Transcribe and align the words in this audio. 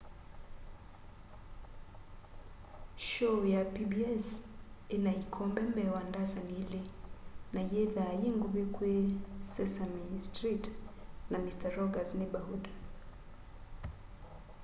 shoo 3.09 3.41
ya 3.53 3.61
pbs 3.73 4.27
ina 4.95 5.11
ikombe 5.23 5.61
mbee 5.69 5.89
wa 5.95 6.01
ndasani 6.09 6.53
ili 6.63 6.81
na 7.53 7.61
yithwaa 7.71 8.13
yinguvi 8.21 8.63
kwi 8.75 8.93
sesame 9.53 10.01
street 10.27 10.63
na 11.29 11.37
mister 11.43 11.71
rogers' 11.79 12.15
neighborhood 12.19 12.65